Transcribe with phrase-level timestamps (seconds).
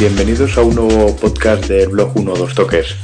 [0.00, 2.96] Bienvenidos a un nuevo podcast del blog 1 2 toques.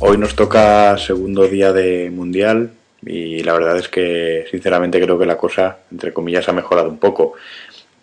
[0.00, 2.70] Hoy nos toca segundo día de mundial
[3.00, 6.98] y la verdad es que sinceramente creo que la cosa, entre comillas, ha mejorado un
[6.98, 7.32] poco.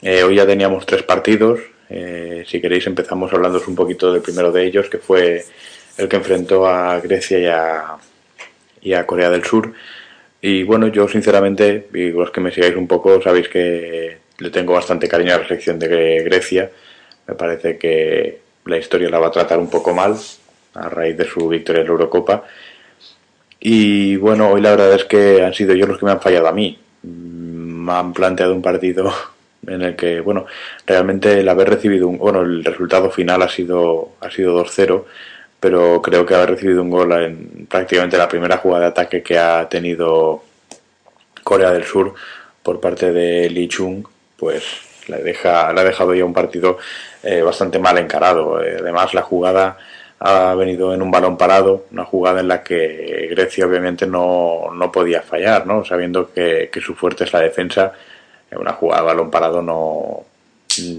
[0.01, 1.59] Eh, hoy ya teníamos tres partidos.
[1.87, 5.45] Eh, si queréis empezamos hablando un poquito del primero de ellos, que fue
[5.99, 7.83] el que enfrentó a Grecia y a,
[8.81, 9.71] y a Corea del Sur.
[10.41, 14.73] Y bueno, yo sinceramente, y los que me sigáis un poco, sabéis que le tengo
[14.73, 16.71] bastante cariño a la selección de Grecia
[17.31, 20.17] me parece que la historia la va a tratar un poco mal
[20.73, 22.43] a raíz de su victoria en la Eurocopa.
[23.61, 26.49] Y bueno, hoy la verdad es que han sido ellos los que me han fallado
[26.49, 26.77] a mí.
[27.03, 29.13] Mm, me han planteado un partido
[29.67, 30.45] en el que, bueno,
[30.85, 35.05] realmente el haber recibido un, bueno, el resultado final ha sido, ha sido 2-0,
[35.61, 39.37] pero creo que haber recibido un gol en prácticamente la primera jugada de ataque que
[39.39, 40.43] ha tenido
[41.43, 42.13] Corea del Sur
[42.61, 44.05] por parte de Lee Chung,
[44.37, 44.63] pues
[45.07, 46.77] la deja, le ha dejado ya un partido
[47.23, 48.63] eh, bastante mal encarado.
[48.63, 49.77] Eh, además, la jugada
[50.19, 54.91] ha venido en un balón parado, una jugada en la que Grecia obviamente no, no
[54.91, 55.83] podía fallar, ¿no?
[55.83, 57.93] sabiendo que, su fuerte es la defensa.
[58.49, 60.25] Eh, una jugada balón parado no,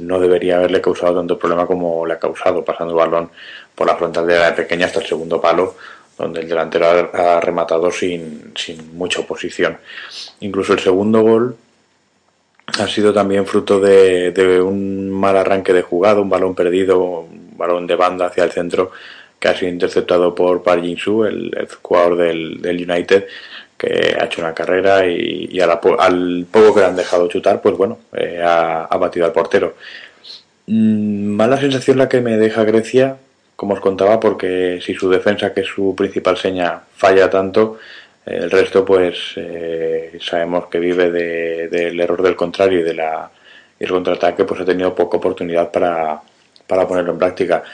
[0.01, 3.31] no debería haberle causado tanto problema como le ha causado, pasando el balón
[3.75, 5.77] por la frontal de la pequeña hasta el segundo palo,
[6.19, 9.79] donde el delantero ha rematado sin, sin mucha oposición.
[10.41, 11.57] Incluso el segundo gol
[12.67, 17.87] ha sido también fruto de, un mal arranque de jugada, un balón perdido, un balón
[17.87, 18.93] de banda hacia el centro
[19.39, 23.27] que ha sido interceptado por Park Jin-soo, el, jugador del, United,
[23.77, 27.99] que ha hecho una carrera y, al poco que le han dejado chutar, pues bueno,
[28.13, 29.75] eh, ha, batido al portero.
[30.69, 33.17] Mm, mala sensación la que me deja Grecia,
[33.57, 37.79] como os contaba, porque si su defensa, que es su principal seña, falla tanto,
[38.25, 44.61] el resto, pues eh, sabemos que vive del error del contrario y de contraataque, pues
[44.61, 46.21] ha tenido poca oportunidad para,
[46.67, 47.65] para ponerlo en práctica.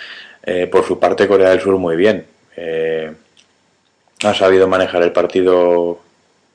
[0.42, 2.24] Eh, por su parte, Corea del Sur muy bien.
[2.56, 3.12] Eh,
[4.24, 6.00] ha sabido manejar el partido,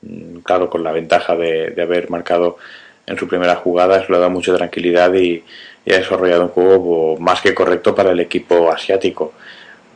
[0.02, 2.58] mm, claro, con la ventaja de, haber marcado
[3.06, 5.44] en su primera jugada, eso le ha dado mucha tranquilidad y,
[5.84, 9.34] y, ha desarrollado un juego más que correcto para el equipo asiático.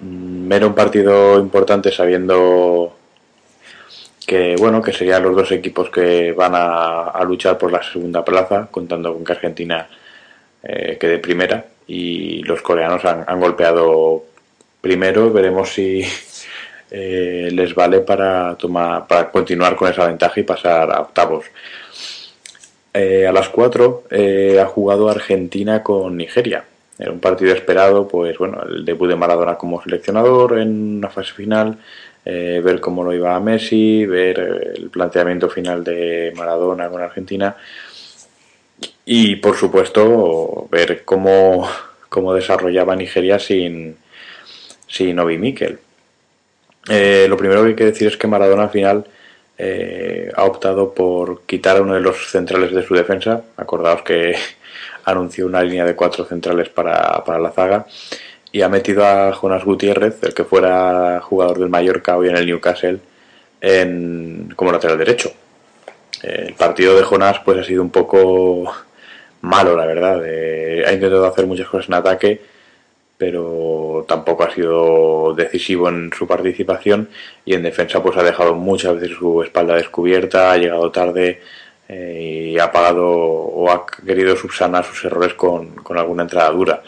[0.00, 2.97] Mm, era un partido importante sabiendo
[4.28, 8.68] que bueno que serían los dos equipos que van a, luchar por la segunda plaza
[8.70, 9.88] contando con que Argentina
[10.62, 14.24] eh, quede primera y los coreanos han, golpeado
[14.82, 15.32] primero.
[15.32, 16.02] Veremos si
[16.90, 21.46] eh, les vale para tomar para continuar con esa ventaja y pasar a octavos.
[22.92, 24.04] Eh, a las 4
[24.60, 26.64] ha jugado Argentina con Nigeria.
[26.98, 31.32] Era un partido esperado pues bueno el debut de Maradona como seleccionador en una fase
[31.32, 31.78] final
[32.30, 37.00] eh, ver cómo lo iba a Messi, ver eh, el planteamiento final de Maradona con
[37.00, 37.56] Argentina
[39.06, 41.66] y por supuesto ver cómo,
[42.10, 43.96] cómo desarrollaba Nigeria sin,
[44.86, 45.78] sin Obi Mikel.
[46.90, 49.06] Eh, lo primero que hay que decir es que Maradona al final
[50.36, 53.42] ha optado por quitar a uno de los centrales de su defensa.
[53.56, 54.36] Acordaos que
[55.04, 57.86] anunció una línea de cuatro centrales para, para la zaga
[58.52, 62.46] y ha metido a Jonas Gutiérrez, el que fuera jugador del Mallorca hoy en el
[62.46, 62.98] Newcastle,
[63.60, 65.32] en, como lateral derecho.
[66.22, 68.72] El partido de Jonas pues ha sido un poco
[69.42, 70.22] malo, la verdad.
[70.24, 72.40] Eh, ha intentado hacer muchas cosas en ataque,
[73.16, 77.08] pero tampoco ha sido decisivo en su participación
[77.44, 81.40] y en defensa pues ha dejado muchas veces su espalda descubierta, ha llegado tarde
[81.88, 86.82] eh, y ha pagado o ha querido subsanar sus errores con, con alguna entrada dura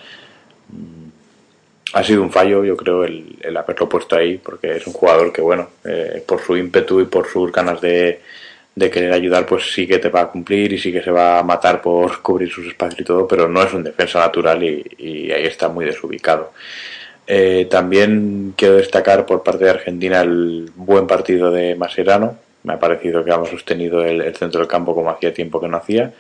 [1.93, 5.43] ha sido un fallo, yo creo, el, haberlo puesto ahí, porque es un jugador que,
[5.43, 8.21] bueno, eh, por su ímpetu y por sus ganas de,
[8.75, 11.43] querer ayudar, pues sí que te va a cumplir y sí que se va a
[11.43, 15.45] matar por cubrir sus espacios y todo, pero no es un defensa natural y, ahí
[15.45, 16.53] está muy desubicado.
[17.27, 22.39] Eh, también quiero destacar por parte de Argentina el buen partido de Maserano.
[22.63, 25.69] Me ha parecido que hemos sostenido el, el centro del campo como hacía tiempo que
[25.69, 26.13] no hacía.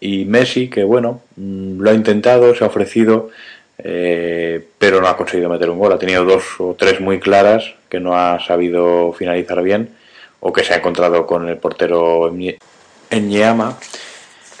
[0.00, 3.30] Y Messi, que bueno, mm, lo ha intentado, se ha ofrecido,
[3.78, 5.92] eh, pero no ha conseguido meter un gol.
[5.92, 9.90] Ha tenido dos o tres muy claras que no ha sabido finalizar bien
[10.40, 12.32] o que se ha encontrado con el portero
[13.10, 13.78] en Niama.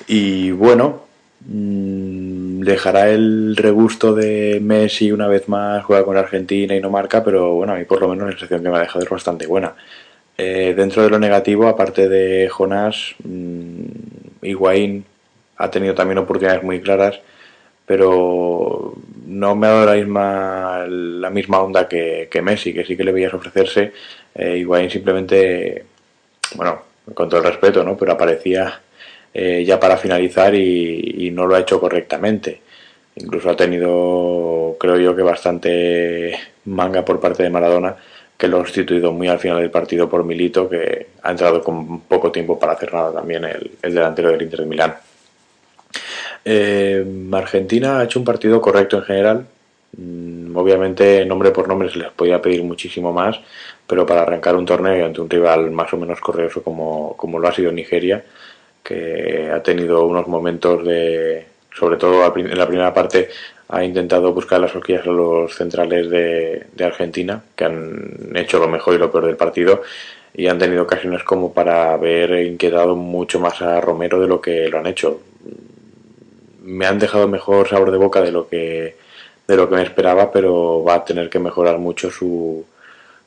[0.06, 1.04] Y bueno,
[1.40, 7.24] mm, dejará el regusto de Messi una vez más, juega con Argentina y no marca,
[7.24, 9.46] pero bueno, a mí por lo menos la sensación que me ha dejado es bastante
[9.46, 9.74] buena.
[10.38, 13.84] Eh, dentro de lo negativo, aparte de Jonás, mmm,
[14.42, 15.04] Higuaín
[15.56, 17.20] ha tenido también oportunidades muy claras
[17.86, 18.94] pero
[19.26, 23.12] no me ha dado la misma, la misma onda que, Messi, que sí que le
[23.12, 23.92] veías ofrecerse.
[24.34, 25.84] Eh, simplemente,
[26.56, 26.82] bueno,
[27.14, 27.96] con todo el respeto, ¿no?
[27.96, 28.80] Pero aparecía
[29.32, 32.62] eh, ya para finalizar y, no lo ha hecho correctamente.
[33.16, 37.96] Incluso ha tenido, creo yo, que bastante manga por parte de Maradona,
[38.36, 42.00] que lo ha sustituido muy al final del partido por Milito, que ha entrado con
[42.00, 44.94] poco tiempo para hacer nada también el, delantero del Inter de Milán.
[46.48, 49.46] Eh, Argentina ha hecho un partido correcto en general.
[49.96, 53.40] Mm, obviamente, nombre por nombre se les podía pedir muchísimo más,
[53.86, 57.48] pero para arrancar un torneo ante un rival más o menos correoso como, como lo
[57.48, 58.24] ha sido Nigeria,
[58.84, 63.28] que ha tenido unos momentos de, sobre todo en la primera parte,
[63.68, 68.94] ha intentado buscar las horquillas a los centrales de, Argentina, que han hecho lo mejor
[68.94, 69.82] y lo peor del partido
[70.32, 74.68] y han tenido ocasiones como para haber inquietado mucho más a Romero de lo que
[74.68, 75.20] lo han hecho.
[76.66, 78.96] Me han dejado mejor sabor de boca de lo que
[79.46, 82.64] de lo que me esperaba, pero va a tener que mejorar mucho su,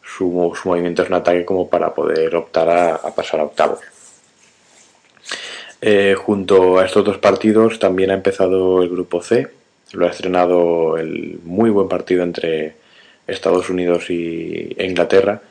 [0.04, 3.80] su, su movimientos en ataque como para poder optar a, pasar a octavos.
[5.82, 9.48] Eh, junto a estos dos partidos también ha empezado el grupo C,
[9.94, 12.76] lo ha estrenado el muy buen partido entre
[13.26, 15.42] Estados Unidos y, Inglaterra,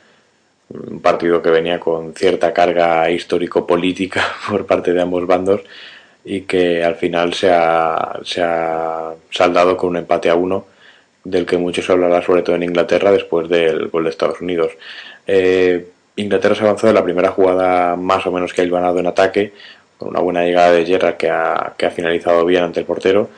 [0.69, 5.61] un partido que venía con cierta carga histórico-política por parte de ambos bandos
[6.23, 10.65] y que al final se ha, se ha saldado con un empate a uno
[11.23, 14.71] del que mucho se hablará sobre todo en Inglaterra después del gol de Estados Unidos.
[15.27, 19.07] Eh, Inglaterra se avanzó de la primera jugada más o menos que ha ganado en
[19.07, 19.53] ataque,
[19.97, 23.29] con una buena llegada de Gerrard que ha, que ha finalizado bien ante el portero.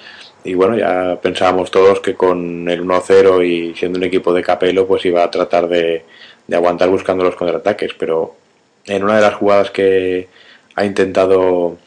[0.43, 4.87] Y bueno, ya pensábamos todos que con el 1-0 y siendo un equipo de capelo,
[4.87, 6.03] pues iba a tratar de,
[6.47, 7.93] de aguantar buscando los contraataques.
[7.97, 8.35] Pero
[8.85, 10.27] en una de las jugadas que
[10.75, 11.77] ha intentado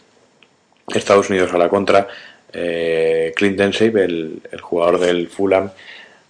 [0.92, 2.08] Estados Unidos a la contra,
[2.52, 5.70] eh, Clint Densave, el, jugador del Fulham,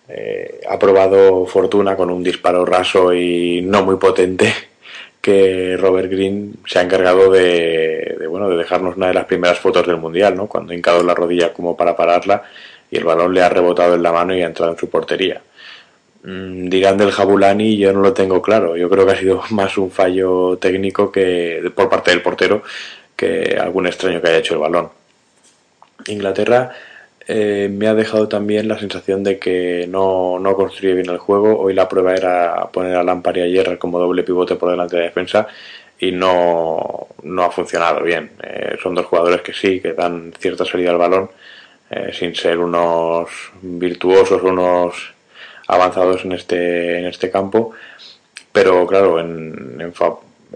[0.08, 4.52] eh, ha probado fortuna con un disparo raso y no muy potente
[5.20, 9.86] que Robert Green se ha encargado de, bueno de dejarnos una de las primeras fotos
[9.86, 10.46] del mundial, ¿no?
[10.46, 12.42] Cuando ha hincado la rodilla como para pararla
[12.90, 15.40] y el balón le ha rebotado en la mano y ha entrado en su portería.
[16.24, 18.76] Mm, dirán del Jabulani, yo no lo tengo claro.
[18.76, 22.62] Yo creo que ha sido más un fallo técnico que por parte del portero
[23.16, 24.90] que algún extraño que haya hecho el balón.
[26.06, 26.72] Inglaterra
[27.26, 31.58] eh, me ha dejado también la sensación de que no, no, construye bien el juego.
[31.58, 34.96] Hoy la prueba era poner a Lampard y a Gerrard como doble pivote por delante
[34.96, 35.46] de la defensa
[35.98, 38.32] y no, no ha funcionado bien.
[38.42, 41.30] Eh, son dos jugadores que sí, que dan cierta salida al balón,
[41.90, 43.30] eh, sin ser unos
[43.62, 45.14] virtuosos, unos
[45.68, 47.72] avanzados en este, en este campo,
[48.52, 49.92] pero claro, en,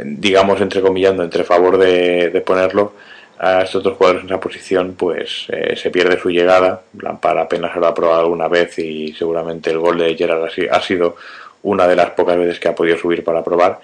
[0.03, 2.93] digamos entrecomillando, entre favor de, ponerlo,
[3.39, 6.83] a estos dos jugadores en esa posición, pues eh, se pierde su llegada.
[7.01, 11.17] Lampard apenas lo ha probado alguna vez y seguramente el gol de Gerard ha sido
[11.63, 13.81] una de las pocas veces que ha podido subir para probar.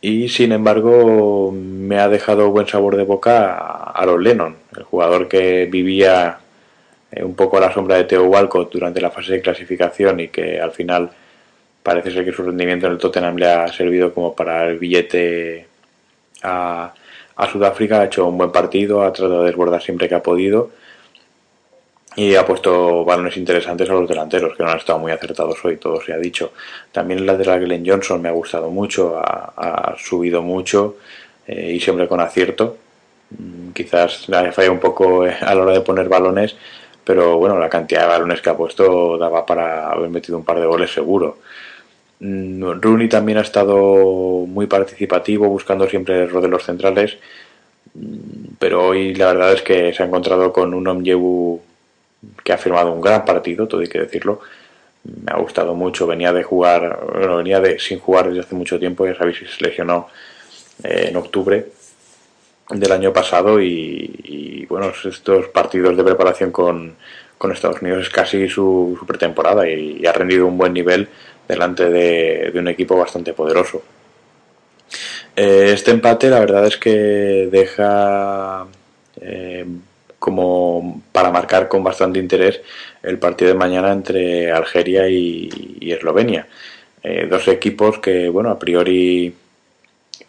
[0.00, 5.26] Y sin embargo, me ha dejado buen sabor de boca a los Lennon, el jugador
[5.28, 6.38] que vivía
[7.10, 10.28] eh, un poco a la sombra de Theo Walcott durante la fase de clasificación y
[10.28, 11.10] que al final
[11.88, 15.66] parece ser que su rendimiento en el Tottenham le ha servido como para el billete
[16.42, 16.92] a
[17.50, 20.70] Sudáfrica, ha hecho un buen partido, ha tratado de desbordar siempre que ha podido
[22.14, 25.76] y ha puesto balones interesantes a los delanteros, que no han estado muy acertados hoy,
[25.76, 26.52] todo se ha dicho.
[26.92, 30.96] También el lateral Glenn Johnson me ha gustado mucho, ha, subido mucho
[31.46, 32.76] eh, y siempre con acierto.
[33.30, 36.56] Mm, quizás le falla un poco eh, a la hora de poner balones,
[37.04, 40.58] pero bueno, la cantidad de balones que ha puesto daba para haber metido un par
[40.60, 41.38] de goles seguro.
[42.20, 47.18] Mm, Rooney también ha estado muy participativo, buscando siempre el error de los centrales,
[47.94, 51.60] mm, pero hoy la verdad es que se ha encontrado con un Omjebu
[52.44, 54.40] que ha firmado un gran partido, todo hay que decirlo.
[55.04, 58.78] Me ha gustado mucho, venía de jugar, bueno, venía de sin jugar desde hace mucho
[58.78, 60.08] tiempo, ya sabéis que se lesionó
[60.84, 61.66] eh, en octubre
[62.70, 66.96] del año pasado y, bueno, estos partidos de preparación con,
[67.52, 71.08] Estados Unidos es casi su, pretemporada y, ha rendido un buen nivel
[71.48, 73.82] delante de, un equipo bastante poderoso.
[75.34, 78.66] Eh, este empate la verdad es que deja
[79.20, 79.64] eh,
[80.18, 82.60] como para marcar con bastante interés
[83.02, 86.46] el partido de mañana entre Algeria y, Eslovenia.
[87.02, 89.34] Eh, dos equipos que, bueno, a priori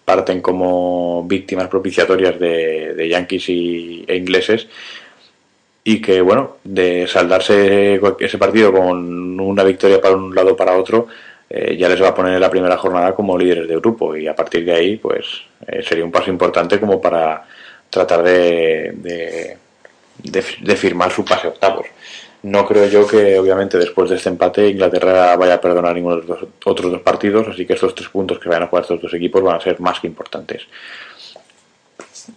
[0.05, 4.67] parten como víctimas propiciatorias de, Yankees y, e ingleses
[5.83, 11.07] y que bueno, de saldarse ese partido con una victoria para un lado para otro,
[11.49, 14.27] eh, ya les va a poner en la primera jornada como líderes de grupo y
[14.27, 15.25] a partir de ahí pues
[15.65, 17.43] eh, sería un paso importante como para
[17.89, 19.57] tratar de,
[20.21, 21.87] de, firmar su pase octavos.
[22.43, 26.27] No creo yo que obviamente después de este empate Inglaterra vaya a perdonar ninguno de
[26.27, 29.13] los otros dos partidos, así que estos tres puntos que vayan a jugar estos dos
[29.13, 30.67] equipos van a ser más que importantes.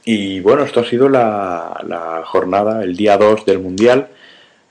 [0.04, 4.08] Y bueno, esto ha sido la, jornada, el día 2 del Mundial.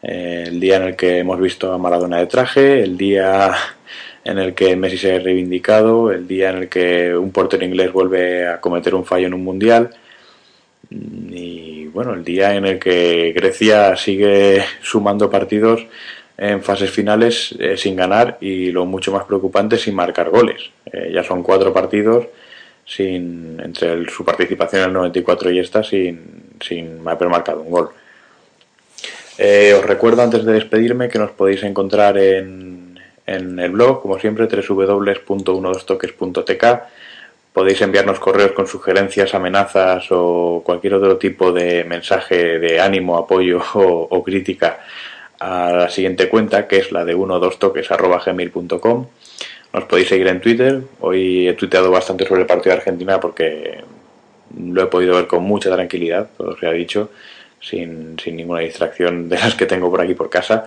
[0.03, 3.53] Eh, el día en el que hemos visto a Maradona de traje, el día
[4.23, 7.91] en el que Messi se ha reivindicado, el día en el que un portero inglés
[7.91, 9.91] vuelve a cometer un fallo en un mundial
[10.91, 15.85] y bueno, el día en el que Grecia sigue sumando partidos
[16.37, 20.71] en fases finales eh, sin ganar y lo mucho más preocupante sin marcar goles.
[20.91, 22.27] Eh, ya son cuatro partidos
[22.93, 27.91] sin entre su participación en el 94 y esta sin, sin haber marcado un gol.
[29.37, 34.19] Eh, os recuerdo antes de despedirme que nos podéis encontrar en, en el blog, como
[34.19, 36.65] siempre, www.12toques.tk.
[37.53, 43.61] Podéis enviarnos correos con sugerencias, amenazas o cualquier otro tipo de mensaje de ánimo, apoyo
[43.73, 44.79] o, crítica
[45.39, 49.07] a la siguiente cuenta, que es la de 12toques.gmail.com.
[49.73, 50.81] Nos podéis seguir en Twitter.
[50.99, 53.81] Hoy he tuiteado bastante sobre el partido de Argentina porque
[54.57, 57.09] lo he podido ver con mucha tranquilidad, se ha dicho
[57.61, 60.65] sin, sin ninguna distracción de las que tengo por aquí por casa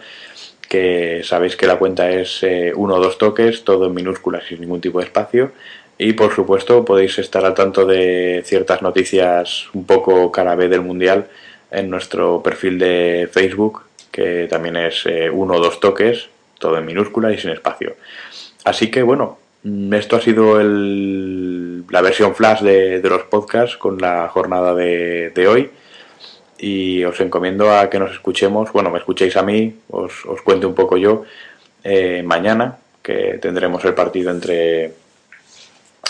[0.69, 4.61] que sabéis que la cuenta es eh, uno o dos toques, todo en minúsculas sin
[4.61, 5.53] ningún tipo de espacio.
[5.99, 10.81] Y por supuesto podéis estar al tanto de ciertas noticias un poco cara B del
[10.81, 11.29] Mundial
[11.71, 16.87] en nuestro perfil de Facebook, que también es eh, uno o dos toques, todo en
[16.87, 17.95] minúsculas y sin espacio.
[18.65, 19.39] Así que bueno,
[19.93, 25.49] esto ha sido el, la versión flash de, los podcasts con la jornada de, de
[25.49, 25.71] hoy
[26.59, 30.67] y os encomiendo a que nos escuchemos, bueno, me escuchéis a mí, os, os cuente
[30.67, 31.25] un poco yo,
[31.83, 34.93] eh, mañana, que tendremos el partido entre,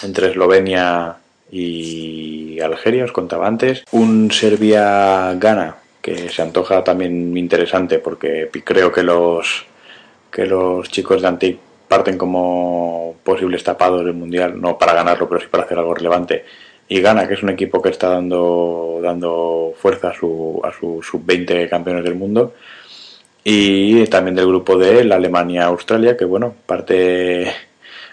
[0.03, 1.17] entre Eslovenia
[1.51, 3.85] y Algeria, os contaba antes.
[3.91, 9.67] Un Serbia-Gana, que se antoja también interesante porque creo que los,
[10.31, 15.41] que los chicos de Antic parten como posibles tapados del Mundial, no para ganarlo, pero
[15.41, 16.45] sí para hacer algo relevante
[16.89, 21.03] y gana, que es un equipo que está dando, dando fuerza a su, a su
[21.03, 22.55] sub-20 campeones del mundo.
[23.43, 27.53] Y también del grupo D, la Alemania-Australia, que bueno, parte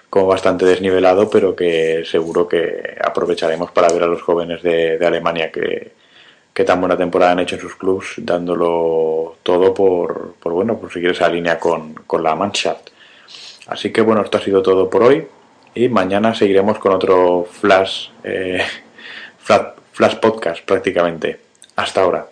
[0.09, 5.05] como bastante desnivelado, pero que seguro que aprovecharemos para ver a los jóvenes de, de
[5.05, 5.93] Alemania que,
[6.65, 11.09] tan buena temporada han hecho en sus clubs, dándolo todo por, por bueno, por seguir
[11.09, 12.89] esa línea con, con la Mannschaft.
[13.67, 15.27] Así que bueno, esto ha sido todo por hoy
[15.73, 18.63] y mañana seguiremos con otro flash, eh,
[19.39, 21.39] flash, flash podcast prácticamente.
[21.75, 22.27] Hasta ahora.